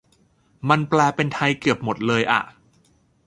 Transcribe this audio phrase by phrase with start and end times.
[0.69, 2.41] มันแปลเป็นไทยเกือบหมดเลยอ่ะ